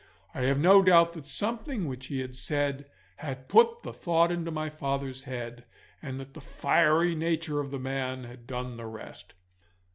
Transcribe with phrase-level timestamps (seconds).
[0.33, 2.85] I have no doubt that something which he had said
[3.17, 5.63] had put the thought into my father's head,
[6.01, 9.35] and that the fiery nature of the man had done the rest.